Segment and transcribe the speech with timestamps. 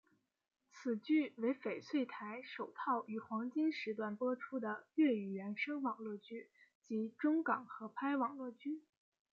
[0.71, 6.49] 此剧为翡翠台首套于黄金时段播出的粤语原声网络剧
[6.81, 8.81] 及中港合拍网络剧。